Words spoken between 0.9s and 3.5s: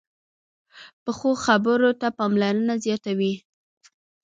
پخو خبرو ته پاملرنه زیاته وي